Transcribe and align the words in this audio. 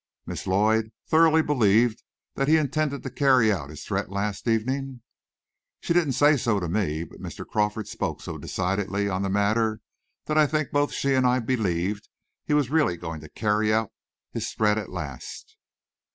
"Miss 0.25 0.47
Lloyd 0.47 0.91
thoroughly 1.05 1.43
believed 1.43 2.01
that 2.33 2.47
he 2.47 2.57
intended 2.57 3.03
to 3.03 3.11
carry 3.11 3.51
out 3.51 3.69
his 3.69 3.85
threat 3.85 4.09
last 4.09 4.47
evening?" 4.47 5.03
"She 5.79 5.93
didn't 5.93 6.13
say 6.13 6.37
so 6.37 6.59
to 6.59 6.67
me, 6.67 7.03
but 7.03 7.21
Mr. 7.21 7.45
Crawford 7.47 7.87
spoke 7.87 8.19
so 8.19 8.39
decidedly 8.39 9.07
on 9.07 9.21
the 9.21 9.29
matter, 9.29 9.79
that 10.25 10.39
I 10.39 10.47
think 10.47 10.71
both 10.71 10.91
she 10.91 11.13
and 11.13 11.27
I 11.27 11.37
believed 11.37 12.09
he 12.43 12.55
was 12.55 12.71
really 12.71 12.97
going 12.97 13.21
to 13.21 13.29
carry 13.29 13.71
out 13.71 13.91
his 14.31 14.51
threat 14.51 14.79
at 14.79 14.89
last." 14.89 15.55